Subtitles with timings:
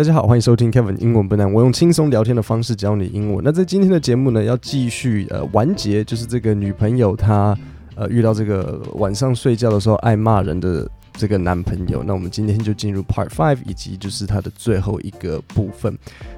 [0.00, 1.52] 大家好，欢迎收听 Kevin 英文不难。
[1.52, 3.44] 我用轻松聊天的方式教你英文。
[3.44, 7.54] 那在今天的节目呢，要继续呃完结，就是这个女朋友她
[7.96, 12.02] 呃遇到这个晚上睡觉的时候爱骂人的这个男朋友。
[12.02, 15.94] 那我们今天就进入 Part Five，以及就是它的最后一个部分。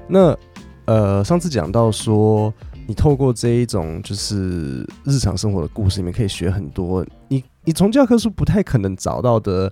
[0.09, 0.37] 那
[0.83, 2.53] 呃上次讲到说，
[2.85, 9.71] 你透过这一种就是日常生活的故事里面，可以学很多你你从教科书不太可能找到的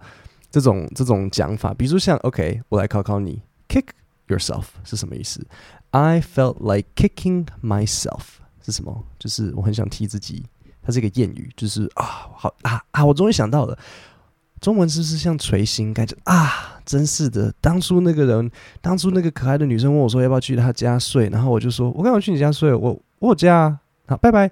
[0.50, 3.42] 这种这种讲法，比如说像 OK，我来考考你。
[3.72, 3.86] Kick
[4.28, 5.48] yourself 是什么意思
[5.92, 8.24] ？I felt like kicking myself
[8.62, 9.06] 是什么？
[9.18, 10.44] 就是我很想踢自己。
[10.84, 12.04] 它是一个谚语，就是啊，
[12.36, 13.06] 好啊啊！
[13.06, 13.78] 我终于想到了，
[14.60, 17.54] 中文是不是像捶心感觉啊，真是的！
[17.62, 22.74] 当初那个人，当初那个可爱的女生问我说要不要去她家睡，然后我就说，我干嘛去你家睡？
[22.74, 24.50] 我我家啊，好，拜拜。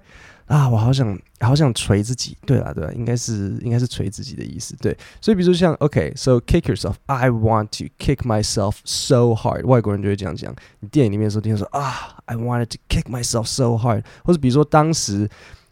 [0.50, 2.36] 啊，我好想，好想捶自己。
[2.44, 4.74] 对啦，对啦，应该是，应该是捶自己的意思。
[4.80, 9.64] 对，所以比如说像，OK，so、kick yourself，I want to kick myself so hard。
[9.64, 10.52] 外国人就会这样讲。
[10.80, 14.02] 你电影里面的时候听说啊，I wanted to kick myself so hard。
[14.24, 15.18] 或者比如说当时，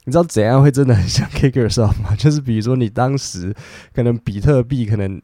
[0.04, 2.14] 你知道怎样会真的很想 kick yourself 吗？
[2.16, 3.52] 就是比如说你当时
[3.92, 5.20] 可能比特币可能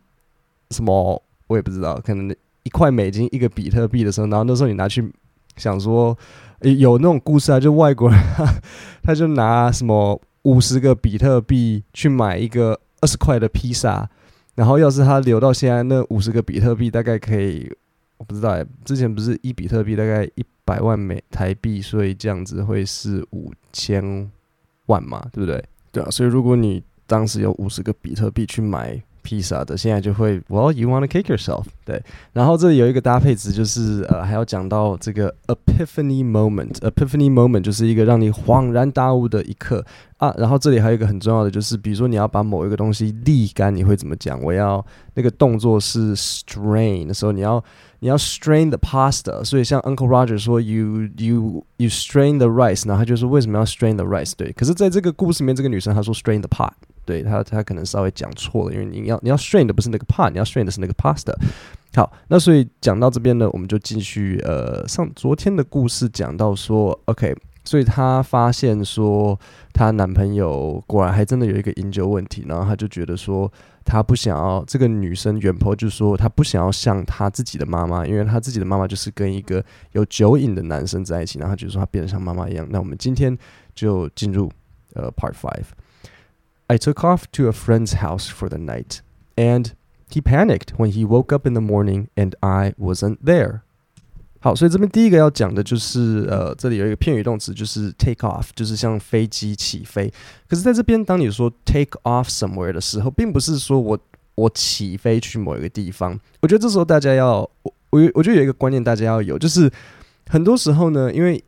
[0.71, 5.13] 什么，我也不知道，可能一块美金一个比特币的时候，然后那时候你拿去
[5.57, 6.17] 想说。
[6.79, 8.19] 有那种故事啊，就外国人
[9.05, 14.09] 他，就拿什么五十个比特币去买一个二十块的披萨，
[14.55, 17.71] 然后要是他留到现在，那五十个比特币大概可以，
[18.17, 24.31] 我不知道哎，之前不是一比特币大概一百万美台币，所以这样子会是五千
[24.87, 25.63] 万嘛，对不对？
[25.93, 29.03] 对啊，所以如果你当时有五十个比特币去买。
[29.25, 31.65] 披萨的现在就会，Well, you wanna kick yourself？
[31.85, 32.01] 对，
[32.35, 36.75] 然后这里有一个搭配词，就是呃，还要讲到这个 epiphany moment。
[36.75, 39.85] epiphany moment 就是一个让你恍然大悟的一刻
[40.19, 40.33] 啊。
[40.37, 44.41] 然后这里还有一个很重要的，就是比如说你要把某一个东西沥干，你会怎么讲？
[44.43, 47.65] 我要那个动作是 strain 的时候，你要
[48.01, 49.43] 你要 strain the pasta。
[49.43, 54.33] 所以像 Uncle Roger 说，you you you strain the rice，然后他就说为什么要 strain the rice？
[54.37, 56.71] 对，可是在这个故事里面，这个女生她说 strain the pot。
[57.05, 61.35] 对他，他可能稍微讲错了，因为你要你要 strain 的不是那个 pot，你要 strain 的是那个 pasta。
[61.95, 69.39] 好，那所以讲到这边呢，我们就继续呃，上昨天的故事讲到说，OK，所以她发现说
[69.73, 73.49] 她男朋友果然还真的有一个饮酒问题，然后她就觉得说
[73.85, 82.67] 她不想要这个女生原 po 就说她不想要像她自己的妈妈，因为她自己的妈妈就是跟一个有酒瘾的男生在一起，然后她就说她变得像妈妈一样。
[82.71, 83.39] 那我们今天
[83.73, 84.51] 就进入
[84.95, 85.67] 呃 Part Five。
[86.67, 89.01] I took off to a friend's house for the night,
[89.37, 89.73] and
[90.09, 93.61] he panicked when he woke up in the morning and I wasn't there.
[94.41, 100.11] 好，所以这边第一个要讲的就是，呃，这里有一个片语动词，就是 take off，就是像飞机起飞。
[100.49, 103.99] 可是在这边，当你说 take off somewhere 的时候，并不是说我
[104.35, 106.19] 我起飞去某一个地方。
[106.41, 109.71] 我觉得这时候大家要，我我我觉得有一个观念大家要有，就是
[110.29, 111.45] 很多时候呢，因为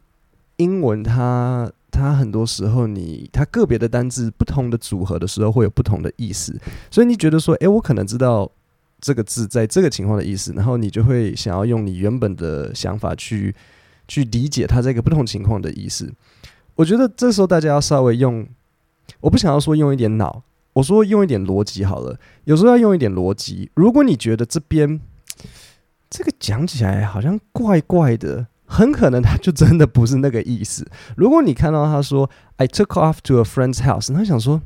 [0.57, 1.73] 英文它。
[1.97, 6.55] 它很多时候你，它个别的单字不同的组合的时候，会有不同的意思。
[6.91, 8.53] 所以你觉得说，诶、我可能知道
[9.01, 13.55] 这个字在这个情况的意思，然后你就会想要用你原本的想法去
[14.07, 16.13] 去理解它这个不同情况的意思。
[16.75, 18.47] 我觉得这时候大家要稍微用，
[19.21, 20.43] 我不想要说用一点脑，
[20.75, 22.21] 我说用一点逻辑好了。
[22.45, 23.71] 有时候要用一点逻辑。
[23.73, 25.01] 如果你觉得这边
[26.11, 28.49] 这个讲起来好像怪怪的。
[28.67, 30.87] 很可能他就真的不是那个意思。
[31.17, 34.61] 如果你看到他说 "I took off to a friend's house"，他想说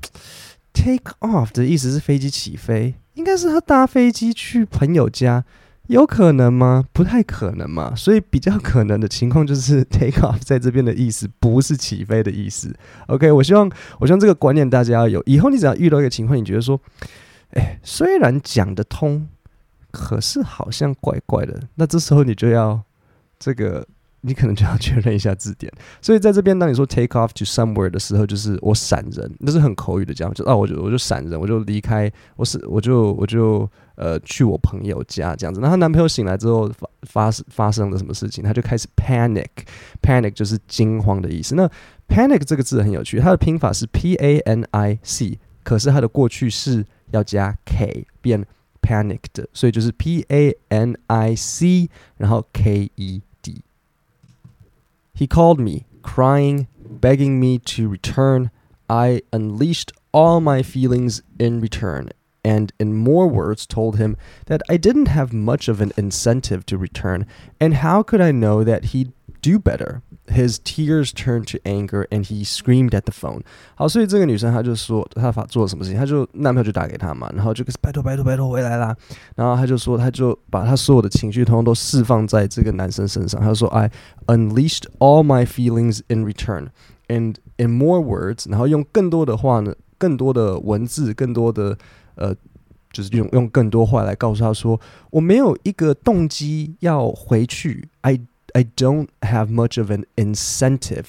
[0.72, 5.44] "take off" 的意思是飞机起飞，应该是他搭飞机去朋友家，
[5.88, 6.84] 有可能吗？
[6.92, 7.94] 不太可能嘛。
[7.94, 12.74] 所以比较可能的情况就是 "take off" 在这边的意思不是起飞的意思。
[13.08, 15.22] OK，我希望我希望这个观念大家要有。
[15.26, 16.80] 以后你只要遇到一个情况，你觉得说，
[17.50, 19.28] 哎，虽然讲得通，
[19.90, 22.82] 可是好像怪怪的，那这时候你就要。
[23.40, 23.84] 这个
[24.20, 35.58] 你可能就要确认一下字典， 所以在这边，当你说 take off to somewhere 的时候，就是我闪人，那是很口语的讲，就啊，我就我就闪人，我就离开，我是我就我就呃去我朋友家这样子。
[35.58, 38.44] 那她男朋友醒来之后发发发生了什么事情？
[38.44, 41.54] 他就开始 panic，panic 就是惊慌的意思。
[41.54, 41.66] 那
[42.06, 48.44] panic 这个字很有趣，它的拼法是 p a n i c，可是它的过去式要加 k 变
[48.82, 51.88] panicked，所以就是 p a n i c，
[52.18, 53.22] 然后 k e。
[55.20, 58.50] He called me, crying, begging me to return.
[58.88, 62.08] I unleashed all my feelings in return,
[62.42, 66.78] and in more words told him that I didn't have much of an incentive to
[66.78, 67.26] return,
[67.60, 69.12] and how could I know that he'd
[69.42, 70.02] do better?
[70.30, 73.42] His tears turned to anger and he screamed at the phone。
[73.74, 78.96] 好，所以这个女生她就说她发做了什么事情，她就男朋友就打给她嘛，然后就拜托拜托拜托回来啦，
[79.36, 83.90] 然后她就说她就把她所有的情绪通通都释放在这个男生身上，她说 I
[84.26, 86.68] unleashed all my feelings in return
[87.08, 91.76] and in more words，然后用更多的话呢，更多的文字，更多的
[92.14, 92.34] 呃。
[92.92, 94.80] 就是用用更多话来告诉他说，
[95.12, 97.88] 我没有一个动机要回去。
[98.00, 98.18] I
[98.54, 101.06] I don't have much of an incentive.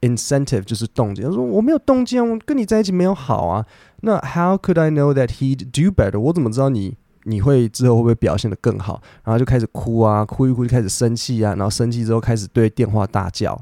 [0.00, 1.22] Incentive 就是动机。
[1.22, 3.64] 他说我没有动机啊，我跟你在一起没有好啊。
[4.02, 6.20] 那 How could I know that he'd do better？
[6.20, 9.00] 我怎么知道你你会之后会不会表现得更好？
[9.22, 13.58] 然后就开始哭啊，哭一哭就开始生气啊，然后生气之后开始对电话大叫。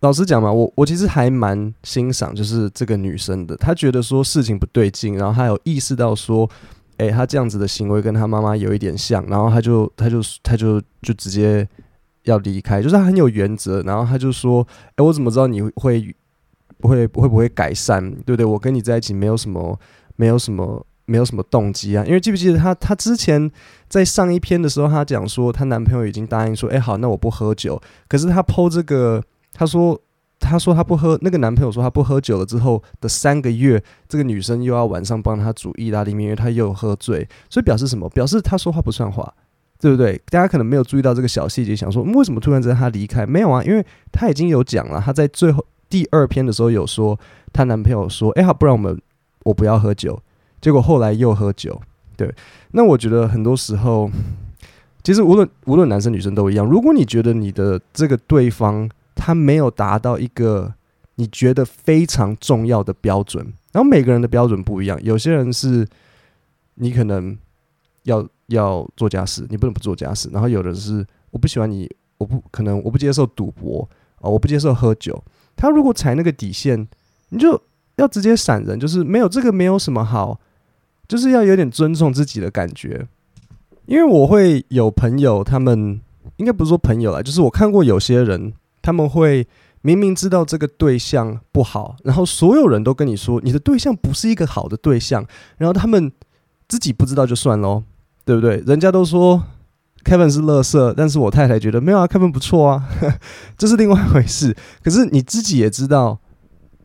[0.00, 6.48] 老实讲嘛，我我其实还蛮欣赏，就是这个女生的，她觉得说事情不对劲，然后她有意识到说，
[6.98, 11.66] 哎、她这样子的行为跟她妈妈有一点像，然后她就她就她就就直接
[12.26, 14.64] 要离开，就是她很有原则，然后她就说，
[14.94, 16.14] 哎、我怎么知道你会
[16.78, 18.44] 不会会不会改善，对不对？
[18.44, 19.76] 我跟你在一起没有什么
[20.16, 23.50] 没有什么没有什么动机啊，因为记不记得她她之前
[23.88, 29.22] 在上一篇的时候，她讲说她男朋友已经答应说，哎、好，那我不喝酒，可是她剖这个。
[29.58, 29.98] 她说
[30.38, 38.06] ：“她说她不喝，那个男朋友说他不喝酒了之后的三个月，这个女生又要晚上帮他煮意大利面，因为她又喝醉，所以表示什么？
[38.10, 39.32] 表示她说话不算话，
[39.80, 40.20] 对不对？
[40.30, 43.26] 大家可能没有注意到这个小细节，想说为什么突然之间她离开？
[43.26, 47.18] 没有啊，因为她已经有讲了，她在最后第二篇的时候有说，
[47.52, 49.00] 她男朋友说：‘哎，好，不然我们
[49.44, 50.20] 我不要喝酒。’
[50.60, 51.80] 结果后来又喝酒。
[52.16, 52.34] 对，
[52.72, 54.10] 那我觉得很多时候，
[55.04, 60.72] 其实无论无论男生女生都一样，如果你觉得你的这个对方，他没有达到一个
[61.16, 64.98] 你觉得非常重要的标准，然后每个人的标准不一样。
[65.02, 65.86] 有些人是，
[66.76, 67.36] 你可能
[68.04, 70.28] 要要做家事，你不能不做家事。
[70.32, 73.88] 然后有的是，我不喜欢你，我不可能，我不接受赌博
[74.20, 75.22] 啊，我不接受喝酒。
[75.56, 76.86] 他如果踩那个底线，
[77.30, 77.60] 你就
[77.96, 80.40] 要直接闪人，就是没有这个没有什么好，
[81.08, 83.06] 就是要有点尊重自己的感觉。
[83.86, 86.00] 因为我会有朋友，他们
[86.36, 88.52] 应该不是说朋友啦，就是我看过有些人。
[88.82, 89.44] 他们会
[89.82, 95.26] 明明知道这个对象不好，然后所有人都跟你说你的对象不是一个好的对象，
[95.58, 96.12] 然后他们
[96.68, 97.82] 自己不知道就算喽，
[98.26, 98.56] 对不对？
[98.66, 99.42] 人家都说
[100.04, 102.86] Kevin 是垃圾，但是我太太觉得没有啊，Kevin 不错啊，
[103.56, 104.54] 这是另外一回事。
[104.82, 106.18] 可是你自己也知道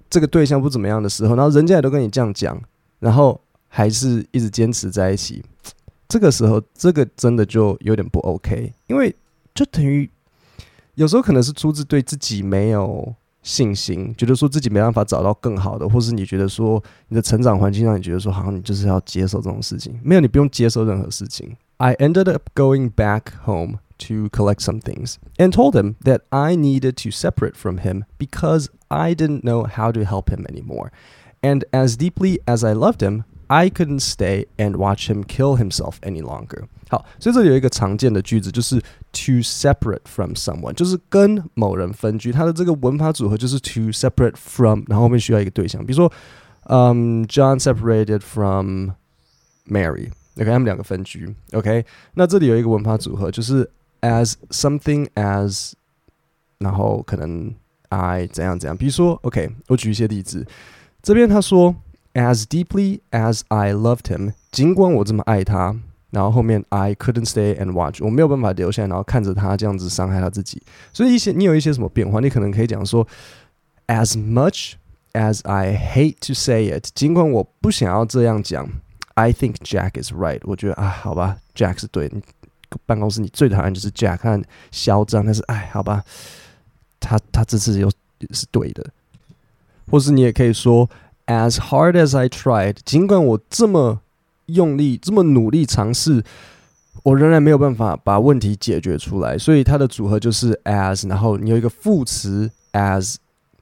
[0.10, 2.58] 这个对象不怎么样的时候，然后人家也都跟你这样讲，
[3.00, 5.44] 然后还是一直坚持在一起，
[6.08, 9.14] 这个时候这个真的就有点不 OK，因为
[9.54, 10.10] 就等于。
[10.96, 19.99] 有时候可能是出自对自己没有信心，觉得说自己没办法找到更好的，或是你觉得说你的成长环境让你觉得说好像你就是要接受这种事情。
[20.03, 21.57] 没有，你不用接受任何事情。
[21.77, 26.95] I ended up going back home to collect some things and told him that I needed
[27.05, 30.91] to separate from him because I didn't know how to help him anymore.
[31.43, 36.01] And as deeply as I loved him, I couldn't stay and watch him kill himself
[36.01, 36.65] any longer.
[36.89, 38.81] 好，所以这里有一个常见的句子，就是
[39.13, 42.33] to separate from someone，就是跟某人分居。
[42.33, 46.13] 它的这个文法组合就是 to separate from，然后后面需要一个对象，比如说，
[46.65, 48.91] 嗯、um,，John separated from
[49.69, 51.33] Mary，OK，、okay, 他们两个分居。
[51.53, 51.85] OK，
[52.15, 55.73] 那这里有一个文法组合，就是 as something as，
[56.59, 57.55] 然后可能
[57.91, 58.77] I 怎样怎样。
[58.77, 60.45] 比如说，OK，我举一些例子，
[61.01, 61.75] 这边他说。
[62.14, 65.80] As deeply as I loved him，尽管我这么爱他，
[66.10, 70.62] 然后后面 I couldn't stay and watch，我没有办法留下来，然后看着他这样子伤害他自己。
[70.92, 73.08] 所以一些你有一些什么变化，你可能可以讲说
[73.88, 74.74] ，As much
[75.14, 78.70] as I hate to say it，尽管我不想要这样讲
[79.14, 80.42] ，I think Jack is right。
[80.44, 82.18] 我觉得啊，好吧，Jack 是对的。
[82.86, 86.04] 办公室你最讨厌就是 Jack，他很嚣张，但是哎，好吧，
[87.00, 87.90] 他他这次又
[88.32, 88.86] 是对的。
[89.90, 90.90] 或是你也可以说。
[91.32, 94.02] As hard as I tried，尽管我这么
[94.48, 96.22] 用力、这么努力尝试，
[97.04, 99.38] 我仍然没有办法把问题解决出来。
[99.38, 103.16] 所以它的组合就是 as，然后你有一个副词 as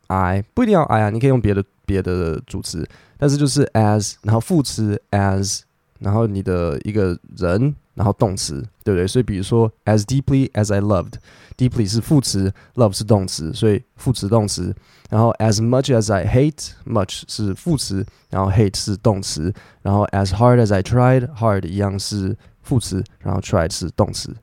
[0.08, 5.60] I，不一定要 I 啊，你可以用别的别的主词，但是就是 as，然后副词 as，
[6.00, 7.76] 然后你的一个人。
[7.99, 9.07] 然后动词，对不对？
[9.07, 14.75] 所以比如说，as deeply as I loved，deeply 是副词，love 是动词，所以副词动词。
[15.11, 19.55] 然后 as much as I hate，much 是副词，然后 hate 是动词。
[19.83, 24.35] 然后 as hard as I tried，hard 一样是副词，然后 tried 是动词。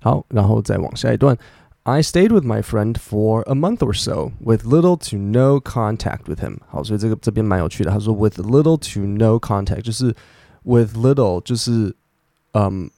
[0.00, 1.38] 好，然后再往下一段，
[1.84, 6.44] I stayed with my friend for a month or so with little to no contact with
[6.44, 6.58] him。
[6.68, 7.90] 好，所以这个这边蛮有趣的。
[7.90, 10.14] 他说 with little to no contact，就是
[10.64, 11.96] with little 就是。
[12.52, 12.90] 嗯，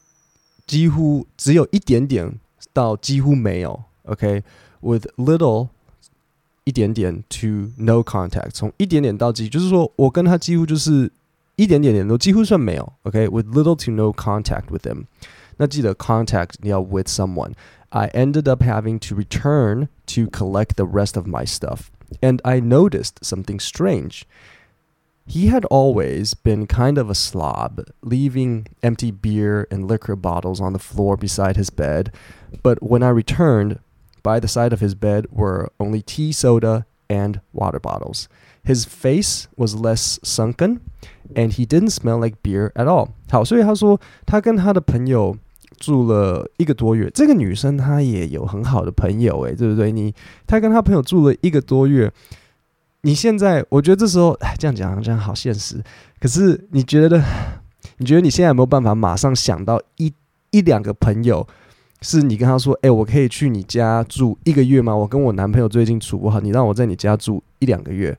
[0.67, 2.39] 几乎只有一点点
[2.73, 3.85] 到几乎没有。
[4.05, 5.69] OK，with、 with little
[6.65, 11.11] 一点点 to no contact，从一点点到几，就是说我跟他几乎就是
[11.57, 12.93] 一点点联络，几乎算没有。
[13.03, 13.53] OK，with、okay?
[13.53, 15.05] little to no contact with him。
[15.57, 21.47] 那记得 contact 你要 with someone。I ended up having to return to collect the rest of my
[21.47, 21.87] stuff,
[22.21, 24.23] and I noticed something strange.
[25.31, 30.73] He had always been kind of a slob, leaving empty beer and liquor bottles on
[30.73, 32.13] the floor beside his bed.
[32.63, 33.79] But when I returned,
[34.23, 38.29] by the side of his bed were only tea, soda, and water bottles.
[38.63, 40.81] His face was less sunken,
[41.35, 43.11] and he didn't smell like beer at all.
[43.31, 45.37] 好，所以他说他跟他的朋友
[45.79, 47.11] 住了一个多月。
[47.11, 49.93] 这个女生她也有很好的朋友，诶，对不对？
[49.93, 50.15] 你
[50.47, 52.13] 她跟她朋友住了一个多月。
[53.04, 55.82] 你现在，我觉得这时候，哎，这样讲这样好现实。
[56.20, 57.20] 可是你觉得，
[57.98, 60.14] 你觉得你现在有没有办法马上想到一
[60.52, 61.46] 一两个朋友，
[62.02, 64.96] 是你跟他说，哎，我可以去你家住一个月吗？
[64.96, 68.16] 我跟我男朋友最近处不好，你让我在你家住一两个月。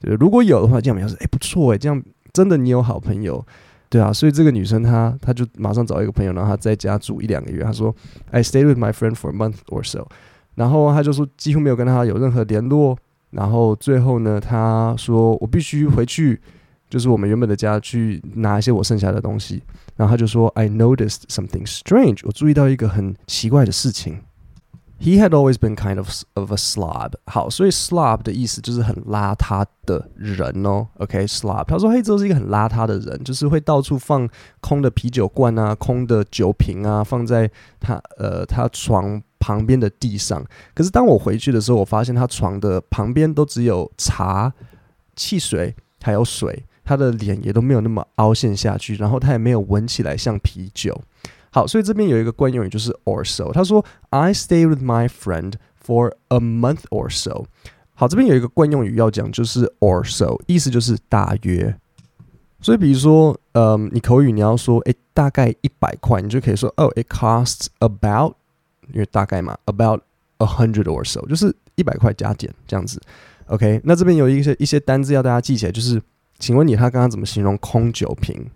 [0.00, 2.02] 对，如果有的话，这样表示，哎，不错，哎，这样
[2.32, 3.44] 真的你有好朋友，
[3.88, 4.12] 对啊。
[4.12, 7.62] 所以这个女生她她就马上找一个朋友，然后她在家住一两个月。
[7.62, 7.94] 她说
[8.32, 10.08] ，I stayed with my friend for a month or so。
[10.56, 12.98] 然后她就说几乎没有跟她有任何联络。
[13.36, 16.40] 然后最后呢，他说我必须回去，
[16.88, 19.62] 就是我们原本的家去拿一些我剩下的东西。
[19.94, 24.20] 然后他就说，I noticed something strange，我注意到一个很奇怪的事情。
[24.98, 27.12] He had always been kind of of a slob。
[27.26, 30.86] 好，所以 slob 的意思就是很邋遢的人哦。
[30.96, 31.64] OK，slob。
[31.64, 34.26] 他说，嘿，这是一个很邋遢的人，就是会到处放
[34.60, 39.22] 空的啤酒罐啊、空的酒瓶啊，放在他呃他床。
[39.38, 44.52] 旁边的地上，可是当我回去的时候，我发现他床的旁边都只有茶、
[45.14, 51.00] 汽水还有水，他的脸也都没有那么凹陷下去，然后他也没有闻起来像啤酒。
[51.50, 53.50] 好，所以这边有一个惯用语就是 or so。
[53.52, 57.44] 他说 I stay with my friend for a month or so。
[57.94, 61.74] 好，这边有一个惯用语要讲，就是 or so，意思就是大约。
[62.60, 68.34] 所以比如说，嗯，你口语你要说，诶，大概一百块，你就可以说，Oh, it costs about。
[68.92, 70.00] 因为大概嘛，about
[70.38, 73.00] a hundred or so，就是一百块加减这样子。
[73.46, 76.02] OK，那这边有一些一些单字要大家记起来，就是，
[76.38, 78.50] 请问你他刚刚怎么形容空酒瓶？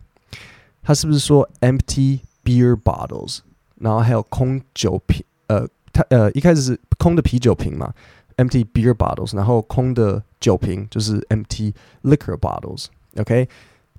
[0.83, 3.41] 他是不是说 empty beer bottles？
[3.77, 7.93] 然后还有空酒瓶，呃，他呃一开始是空的啤酒瓶嘛
[8.37, 11.73] ，empty beer bottles，然后空的酒瓶就是 empty
[12.03, 12.87] liquor bottles。
[13.17, 13.49] OK。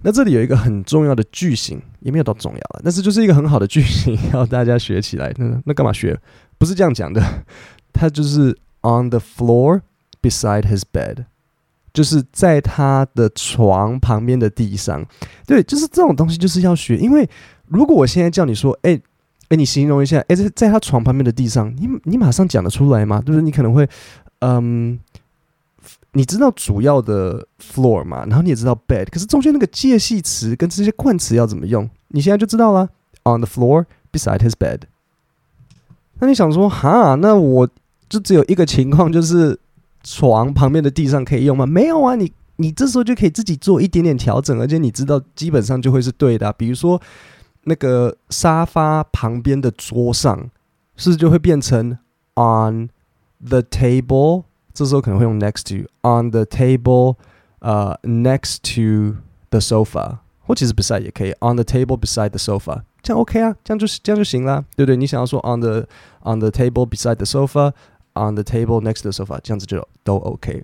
[0.03, 5.31] 那这里有一个很重要的句型，也没有到重要了，但是就是一个很好的句型，要大家学起来。
[5.38, 6.20] 那那干嘛学？
[6.58, 7.22] 不是这样讲的，
[7.93, 8.50] 他就是
[8.81, 9.81] on the floor
[10.22, 11.25] beside his bed，
[11.93, 15.05] 就是在他的床旁边的地上。
[15.46, 17.29] 对，就是这种东西就是要学，因为
[17.67, 19.00] 如果我现在叫你说，哎
[19.50, 23.22] 哎，你形容一下，哎，在在他床旁边的地上，你你马上讲得出来吗？
[23.25, 23.88] 就是你可能会，
[24.39, 25.00] 嗯。
[26.14, 28.26] 你知道主要的 floor 嘛？
[28.26, 31.90] 然后你也知道 bed，可是中间那个介系词跟这些冠词要怎么用？
[32.10, 32.90] 你现在就知道了。
[33.24, 34.82] On the floor beside his bed。
[36.20, 37.70] 那你想说，哈，那我
[38.10, 39.60] 就只有一个情况，就是
[40.04, 41.66] 床旁边的地上可以用吗？
[41.66, 46.52] 没有啊，你你这时候就可以自己做一点点调整，而且你知道基本上就会是对的。
[46.54, 47.02] 比如说
[47.64, 50.50] 那个沙发旁边的桌上，
[50.96, 51.98] 是不是就会变成
[52.36, 52.90] on
[53.48, 54.44] the table？
[54.74, 57.16] 这时候可能会用 next to on the table，
[57.60, 59.18] 呃、，next to
[59.50, 64.96] the sofa，或其实 beside 也可以 on the table beside the sofa，这样 OK 啊，这样就是这样就行了，对不对？
[64.96, 65.88] 你想要说 on the
[66.24, 70.63] on the table beside the sofa，on the table next to the sofa，这样子就都 OK。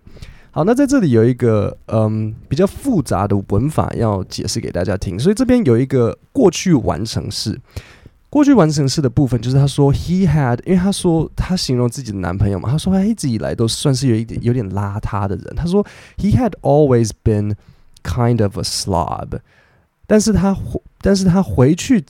[0.52, 7.60] 好，那在这里有一个嗯比较复杂的文法要解释给大家听，所以这边有一个过去完成式。
[8.30, 15.56] 过去完成式的部分就是他说 he had，因为他说他形容自己的男朋友嘛，他说他一直以来都算是有一点有点邋遢的人。
[15.56, 15.82] 他说
[16.18, 17.56] he had always been
[18.04, 19.40] kind of a slob，
[20.06, 20.56] 但是他
[21.00, 22.04] 但是他回去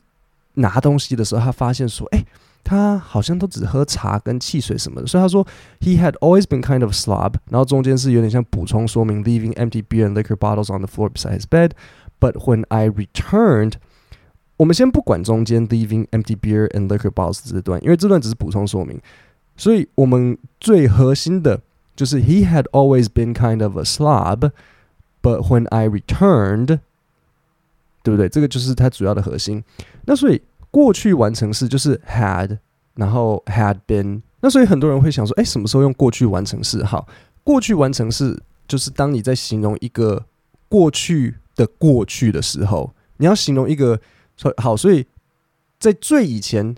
[0.55, 2.25] 拿东西的时候，他发现说，哎，
[2.63, 5.45] 他好像都只喝茶跟汽水什么的，所以他说
[5.81, 10.87] he had always been kind of a slob，然后中间是有点像补充说明，leaving empty beer and liquor bottles on the
[10.87, 13.73] floor beside his bed，but when I returned。
[14.57, 18.99] 我们先不管中间 leaving empty beer and liquor bottles 这段，因为这段只是补充说明。
[19.55, 21.61] 所以我们最核心的
[21.95, 26.79] 就是 he had always been kind of a slob，but when I returned，
[28.01, 28.27] 对不对？
[28.27, 29.63] 这个就是它主要的核心。
[30.05, 32.57] 那所以过去完成式就是 had，
[32.95, 34.21] 然后 had been。
[34.41, 36.83] 那所以很多人会想说，哎，什么时候用过去完成式？
[36.83, 37.07] 好，
[37.43, 40.25] 过去完成式就是当你在形容一个
[40.67, 44.01] 过去的过去的时候，你要形容一个。
[44.37, 45.05] 所以好，所以
[45.79, 46.75] 在最以前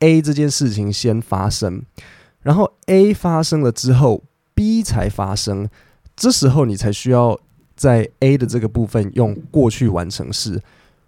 [0.00, 1.82] ，A 这件事情先发生，
[2.40, 5.68] 然后 A 发生了之后，B 才发生，
[6.16, 7.38] 这时候你才需要
[7.76, 10.60] 在 A 的这个部分用过去完成式。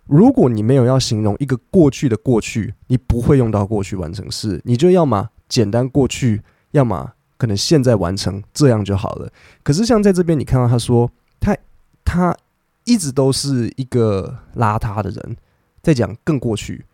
[0.06, 6.42] 如果你没有要形容一个过去的过去，你不会用到过去完成式，你就要么简单过去，
[6.72, 9.32] 要么可能现在完成，这样就好了。
[9.62, 11.56] 可是像在这边，你看到他说他
[12.04, 12.36] 他
[12.84, 15.36] 一直都是一个邋遢的人，
[15.84, 16.84] 在讲更过去。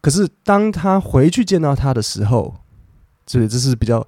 [0.00, 2.56] 可是当他回去见到他的时候，
[3.24, 4.04] 这这是比较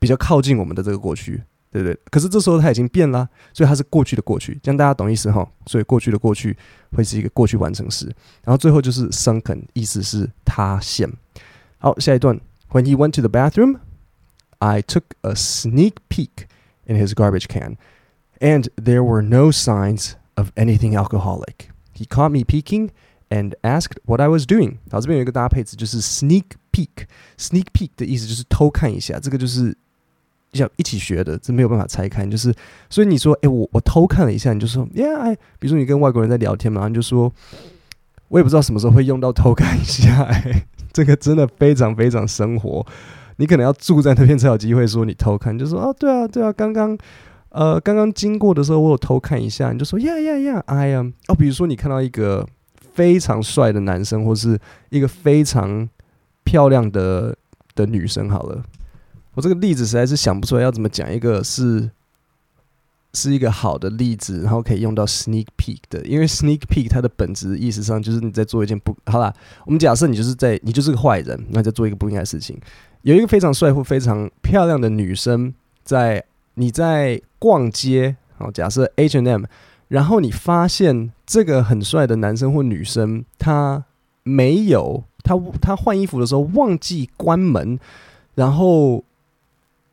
[0.00, 1.44] 比较靠近我们的这个过去。
[1.68, 1.98] 对不对？
[2.10, 5.46] 可是这时候他已经变了，所以他是过去的过去，这样大家懂意思哈？
[5.66, 6.56] 所以过去的过去
[6.92, 8.06] 会是一个过去完成时，
[8.44, 11.12] 然后最后就是 sunken，意思是塌陷。
[11.76, 12.40] 好，下一段。
[12.70, 13.80] When he went to the bathroom,
[14.58, 16.46] I took a sneak peek
[16.86, 17.76] in his garbage can,
[18.38, 21.68] and there were no signs of anything alcoholic.
[21.96, 22.90] He caught me peeking
[23.30, 24.76] and asked what I was doing。
[24.90, 27.06] 好，这边有一个搭配词，就是 sneak peek。
[27.38, 29.76] sneak peek 的意思就是偷看一下，这个就是。
[30.52, 32.24] 要一起学的，这没有办法拆开。
[32.24, 32.54] 就是，
[32.88, 37.30] 所以你说，哎，我我偷看了一下，你就说，Yeah，比如说你跟外国人在聊天嘛，你就说，
[38.28, 40.22] 我也不知道什么时候会用到偷看一下。
[40.24, 42.86] 哎，这个真的非常非常生活，
[43.36, 45.58] 你可能要住在那边才有机会说你偷看。
[45.58, 46.96] 就说，哦，对啊，对啊，刚刚，
[47.56, 49.72] 呃，刚刚经过的时候，我有偷看一下。
[49.72, 51.02] 你就说呀呀呀，哎呀。
[51.28, 52.46] 哦，比如说你看到一个
[52.92, 54.60] 非常帅的男生，或是
[54.90, 55.88] 一个非常
[56.44, 57.34] 漂亮的
[57.74, 58.62] 的女生，好了。
[59.32, 61.90] 我这个例子实在是想不出来要怎么讲一个是
[63.14, 69.32] 是一个好的例子，然后可以用到 sneak peek 的，因为 sneak peek 它的本质意思上就是你在做一件不好啦。
[69.64, 72.60] 我们假设你就是在你就是个坏人，那在做一个不应该的事情。
[73.00, 76.22] 有一个非常帅或非常漂亮的女生在
[76.54, 79.44] 你在逛街，好，假设 H and M，
[79.88, 83.84] 然后你发现这个很帅的男生或女生他
[84.22, 87.78] 没有他他换衣服的时候忘记关门，
[88.34, 89.04] 然后。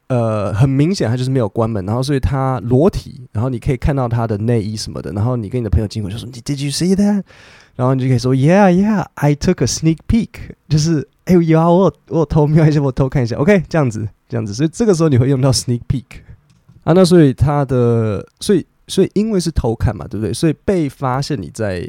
[0.08, 7.24] 呃，很明显他就是没有关门，然后所以他裸体，然后你可以看到他的内衣什么的，然后你跟你的朋友经过就说：“Did you see that？”
[7.76, 10.30] 然后你就可以说：“Yeah, yeah, I took a sneak peek。”
[10.70, 16.04] 就是哎呦，我我我偷瞄一下，我偷看一下，OK，这样子这样子，所以这个时候你会用到 sneak peek
[16.84, 16.93] 啊。
[16.93, 20.34] 那所以他的，所以所以因为是偷看嘛，对不对？
[20.34, 21.82] 所以被发现你在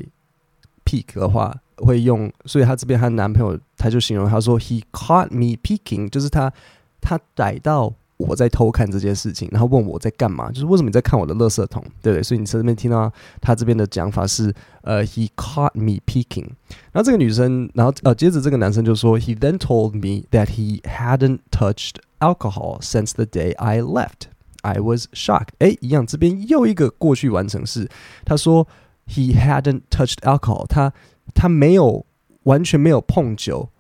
[0.85, 6.53] peek 的话，会用，所以他这边他男朋友他就形容他说：“He caught me peeking。”就是他
[7.01, 7.95] 他逮到。
[8.17, 12.23] 我在偷看这件事情，然后问我在干嘛，就是为什么你在看我的垃圾桶，对不对？
[12.23, 16.47] 所以你在这边听到他这边的讲法是，呃，he caught me peeking。
[16.93, 24.29] 然后这个女生，然后呃，接着这个男生就说，he then told me that he hadn't touched alcohol since the day I left.
[24.65, 25.51] I was shocked。
[25.59, 27.89] 哎，一样，这边又一个过去完成式。
[28.25, 28.67] 他说
[29.07, 30.93] ，he hadn't touched alcohol，他
[31.35, 32.05] 他没有
[32.45, 33.71] 完全没有碰酒，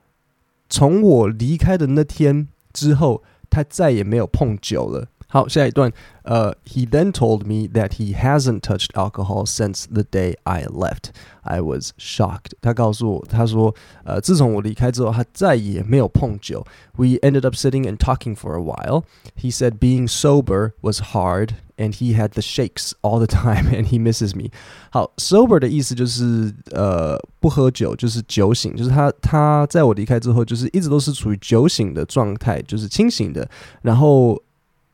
[0.68, 3.22] 从我离开的那天之后。
[3.50, 5.06] 他再也没有碰酒了。
[5.33, 5.91] 好，下一段，
[6.23, 11.11] 呃、uh,，He then told me that he hasn't touched alcohol since the day I left.
[11.43, 12.53] I was shocked.
[12.61, 16.65] 他告诉我，他说，呃，自从我离开之后，他再也没有碰酒。
[16.95, 19.03] We ended up sitting and talking for a while.
[19.39, 21.51] He said being sober was hard.
[21.79, 24.49] And he had the shakes all the time, and he misses me.
[24.89, 33.49] 好，sober 的意思就是呃不喝酒，就是酒醒，就是他他在我离开之后，就是一直都是处于酒醒的状态，就是清醒的，
[33.81, 34.37] 然后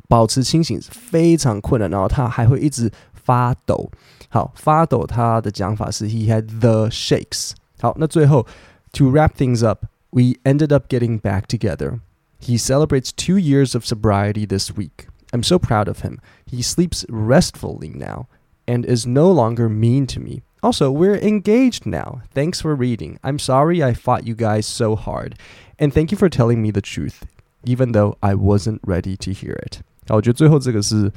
[0.09, 3.89] 保持清醒是非常困难，然后他还会一直发抖。
[4.29, 7.51] 好，发抖他的讲法是 he had the shakes。
[7.79, 8.45] 好，那最后
[8.93, 11.99] to wrap things up, we ended up getting back together.
[12.39, 15.07] He celebrates two years of sobriety this week.
[15.31, 16.19] I'm so proud of him.
[16.45, 18.27] He sleeps restfully now
[18.67, 20.43] and is no longer mean to me.
[20.61, 22.21] Also, we're engaged now.
[22.33, 23.17] Thanks for reading.
[23.23, 25.35] I'm sorry I fought you guys so hard.
[25.77, 27.25] And thank you for telling me the truth,
[27.63, 29.81] even though I wasn't ready to hear it.
[30.14, 31.10] 我觉得最后这个是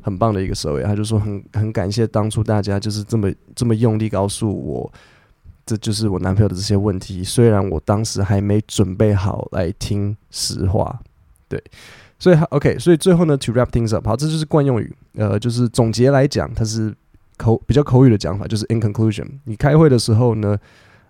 [0.00, 0.82] 很棒的一个收尾。
[0.82, 4.92] 他就说很很感谢当初大家就是这么这么用力告诉我，
[5.64, 7.22] 这就是我男朋友的这些问题。
[7.24, 11.00] 虽然我当时还没准备好来听实话，
[11.48, 11.62] 对。
[12.18, 16.94] 所以，OK，所以最后呢，to wrap things up，好，这就是惯用语，呃，就是总结来讲，它是
[17.36, 19.26] 口比较口语的讲法，就是 in conclusion。
[19.42, 20.56] 你开会的时候呢，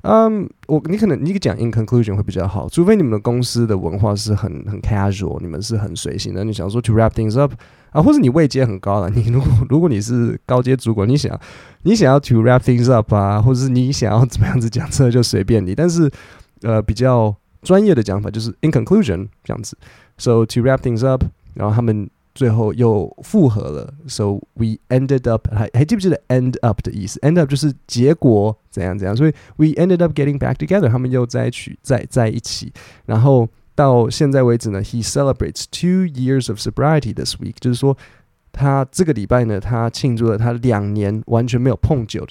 [0.03, 7.53] 嗯，我你可能你讲 in conclusion 会比较好，除非你们的公司的文化是很很 casual，你们是很随性的，你想说 to wrap things up
[7.91, 11.39] 啊，或者你位阶很高了，你如果如果你是高阶主管，你想
[11.83, 16.11] 你想要 to wrap things up 啊，或者是你想要怎么样子讲，这就随便你，但是
[16.63, 19.79] 呃，比较专业的讲法就是 in conclusion 这样子。
[20.19, 23.95] So to wrap things up，然后他们最后又复合了。
[24.09, 29.17] So we ended up，还还记不记得 end up 的意思？end up 就是结果怎样怎样。
[29.17, 32.73] 所以 we ended up getting back together，他们又在一起，在在一起。
[33.07, 37.97] 然后到现在为止呢，he celebrates two years of sobriety this week，就是说
[38.53, 42.27] 他这个礼拜呢，他庆祝了他两年完全没有碰酒，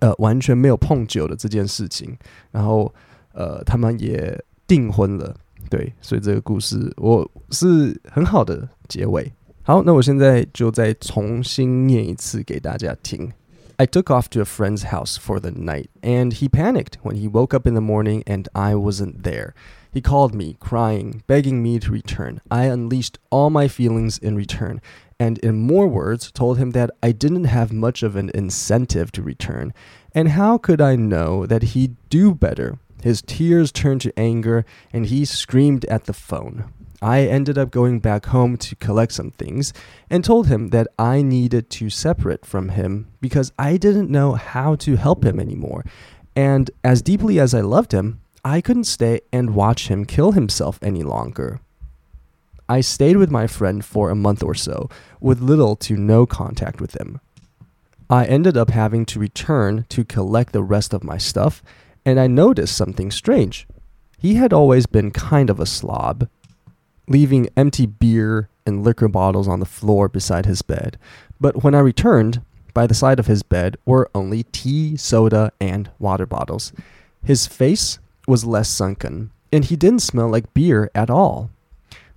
[0.00, 2.16] 呃，完全没有碰酒的这件事情。
[2.50, 2.92] 然后，
[3.32, 5.34] 呃，他们也订婚了，
[5.69, 9.31] 对，所以这个故事我是很好的结尾。
[9.61, 13.31] 好，那我现在就再重新念一次给大家听。
[13.77, 17.55] I took off to a friend's house for the night, and he panicked when he woke
[17.55, 19.53] up in the morning and I wasn't there.
[19.93, 22.41] He called me, crying, begging me to return.
[22.51, 24.81] I unleashed all my feelings in return,
[25.17, 29.21] and in more words, told him that I didn't have much of an incentive to
[29.21, 29.71] return.
[30.13, 32.79] And how could I know that he'd do better?
[33.04, 36.72] his tears turned to anger, and he screamed at the phone.
[37.02, 39.74] I ended up going back home to collect some things
[40.08, 44.76] and told him that I needed to separate from him because I didn't know how
[44.76, 45.84] to help him anymore.
[46.34, 50.78] And as deeply as I loved him, I couldn't stay and watch him kill himself
[50.80, 51.60] any longer.
[52.70, 54.88] I stayed with my friend for a month or so,
[55.20, 57.20] with little to no contact with him.
[58.08, 61.62] I ended up having to return to collect the rest of my stuff,
[62.04, 63.66] and I noticed something strange.
[64.18, 66.28] He had always been kind of a slob,
[67.08, 70.98] leaving empty beer and liquor bottles on the floor beside his bed.
[71.40, 72.40] But when I returned,
[72.72, 76.72] by the side of his bed were only tea, soda, and water bottles.
[77.22, 81.50] His face was less sunken, and he didn't smell like beer at all.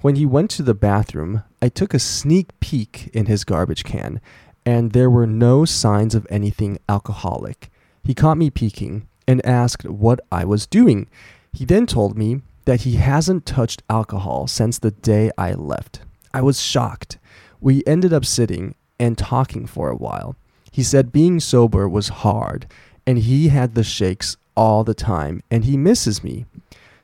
[0.02, 4.22] When he went to the bathroom, I took a sneak peek in his garbage can,
[4.66, 7.70] and there were no signs of anything alcoholic.
[8.04, 11.08] He caught me peeking and asked what I was doing.
[11.54, 16.02] He then told me that he hasn't touched alcohol since the day I left.
[16.34, 17.18] I was shocked.
[17.60, 20.36] We ended up sitting and talking for a while.
[20.72, 22.68] He said being sober was hard,
[23.06, 26.46] and he had the shakes all the time, and he misses me.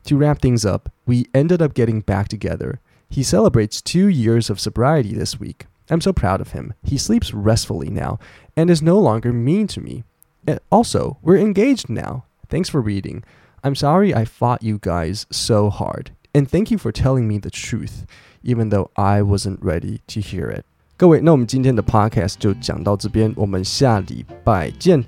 [0.06, 2.80] To wrap things up, we ended up getting back together.
[3.10, 5.66] He celebrates two years of sobriety this week.
[5.90, 6.74] I'm so proud of him.
[6.84, 8.20] He sleeps restfully now
[8.56, 10.04] and is no longer mean to me.
[10.47, 12.25] And also, we're engaged now.
[12.49, 13.23] Thanks for reading.
[13.63, 16.13] I'm sorry I fought you guys so hard.
[16.33, 18.07] And thank you for telling me the truth,
[18.43, 20.65] even though I wasn't ready to hear it.
[20.97, 25.05] 各位，那我们今天的 podcast 就讲到这边，我们下礼拜见，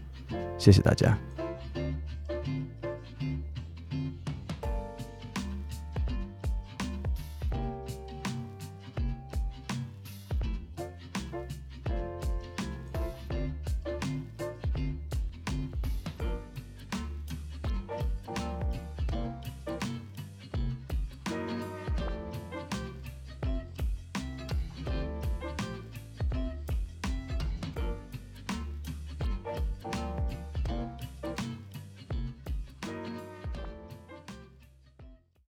[0.59, 1.24] 谢谢大家。